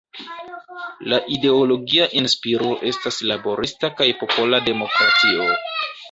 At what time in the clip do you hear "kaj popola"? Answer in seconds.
3.99-4.61